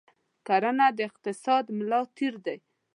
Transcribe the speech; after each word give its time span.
کرنه 0.47 0.87
د 0.97 0.99
اقتصاد 1.09 1.65
ملا 1.77 1.99
تیر 2.15 2.33
دی. 2.45 2.57